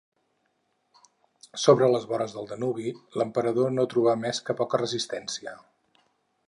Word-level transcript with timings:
Sobre 1.63 1.89
les 1.97 2.07
vores 2.13 2.33
del 2.37 2.49
Danubi, 2.53 2.95
l'emperador 3.23 3.77
no 3.77 3.87
troba 3.95 4.19
més 4.25 4.43
que 4.49 4.59
poca 4.63 4.83
resistència. 4.85 5.57